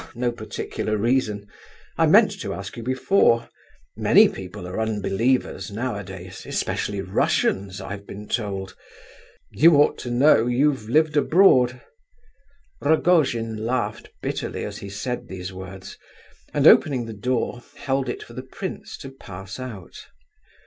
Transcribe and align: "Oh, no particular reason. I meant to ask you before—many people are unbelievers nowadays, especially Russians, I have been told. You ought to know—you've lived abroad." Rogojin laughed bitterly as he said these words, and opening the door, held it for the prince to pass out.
"Oh, 0.03 0.09
no 0.15 0.31
particular 0.31 0.97
reason. 0.97 1.47
I 1.95 2.07
meant 2.07 2.31
to 2.41 2.55
ask 2.55 2.75
you 2.75 2.81
before—many 2.81 4.29
people 4.29 4.67
are 4.67 4.79
unbelievers 4.79 5.69
nowadays, 5.69 6.43
especially 6.47 7.01
Russians, 7.01 7.79
I 7.79 7.91
have 7.91 8.07
been 8.07 8.27
told. 8.27 8.75
You 9.51 9.75
ought 9.75 9.99
to 9.99 10.09
know—you've 10.09 10.89
lived 10.89 11.17
abroad." 11.17 11.81
Rogojin 12.81 13.57
laughed 13.63 14.09
bitterly 14.23 14.65
as 14.65 14.79
he 14.79 14.89
said 14.89 15.27
these 15.27 15.53
words, 15.53 15.99
and 16.51 16.65
opening 16.65 17.05
the 17.05 17.13
door, 17.13 17.61
held 17.75 18.09
it 18.09 18.23
for 18.23 18.33
the 18.33 18.41
prince 18.41 18.97
to 19.01 19.11
pass 19.11 19.59
out. 19.59 20.07